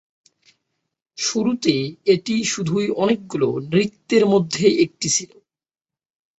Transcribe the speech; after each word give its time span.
শুরুতে 1.17 1.73
এটি 2.05 2.35
শুধুই 2.43 2.87
অনেকগুলো 2.95 3.49
নৃত্যের 3.71 4.23
মধ্য 4.25 4.53
একটি 4.83 5.07
ছিল। 5.09 5.31